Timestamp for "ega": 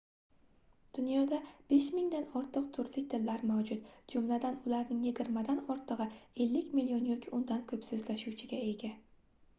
8.75-8.95